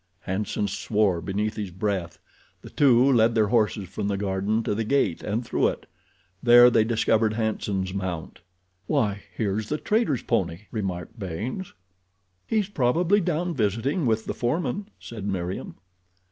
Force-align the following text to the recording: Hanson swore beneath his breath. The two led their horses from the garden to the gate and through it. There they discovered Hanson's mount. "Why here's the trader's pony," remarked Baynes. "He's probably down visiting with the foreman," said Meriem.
Hanson 0.21 0.67
swore 0.67 1.21
beneath 1.21 1.55
his 1.57 1.69
breath. 1.69 2.17
The 2.63 2.71
two 2.71 3.13
led 3.13 3.35
their 3.35 3.49
horses 3.49 3.87
from 3.87 4.07
the 4.07 4.17
garden 4.17 4.63
to 4.63 4.73
the 4.73 4.83
gate 4.83 5.21
and 5.21 5.45
through 5.45 5.67
it. 5.67 5.85
There 6.41 6.71
they 6.71 6.83
discovered 6.83 7.33
Hanson's 7.33 7.93
mount. 7.93 8.39
"Why 8.87 9.21
here's 9.35 9.69
the 9.69 9.77
trader's 9.77 10.23
pony," 10.23 10.61
remarked 10.71 11.19
Baynes. 11.19 11.73
"He's 12.47 12.67
probably 12.67 13.21
down 13.21 13.53
visiting 13.53 14.07
with 14.07 14.25
the 14.25 14.33
foreman," 14.33 14.89
said 14.99 15.27
Meriem. 15.27 15.75